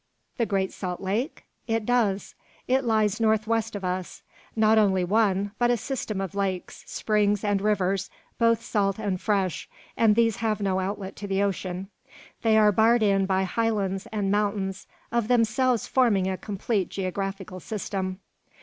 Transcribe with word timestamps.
"The 0.37 0.47
Great 0.47 0.71
Salt 0.73 0.99
Lake? 0.99 1.45
It 1.67 1.85
does. 1.85 2.33
It 2.67 2.83
lies 2.83 3.19
north 3.21 3.45
west 3.45 3.75
of 3.75 3.83
us. 3.85 4.23
Not 4.55 4.79
only 4.79 5.03
one, 5.03 5.51
but 5.59 5.69
a 5.69 5.77
system 5.77 6.19
of 6.19 6.33
lakes, 6.33 6.83
springs, 6.87 7.43
and 7.43 7.61
rivers, 7.61 8.09
both 8.39 8.63
salt 8.63 8.97
and 8.97 9.21
fresh; 9.21 9.69
and 9.95 10.15
these 10.15 10.37
have 10.37 10.59
no 10.59 10.79
outlet 10.79 11.15
to 11.17 11.27
the 11.27 11.43
ocean. 11.43 11.87
They 12.41 12.57
are 12.57 12.71
barred 12.71 13.03
in 13.03 13.27
by 13.27 13.43
highlands 13.43 14.07
and 14.11 14.31
mountains, 14.31 14.87
of 15.11 15.27
themselves 15.27 15.85
forming 15.85 16.25
a 16.27 16.35
complete 16.35 16.89
geographical 16.89 17.59
system." 17.59 18.21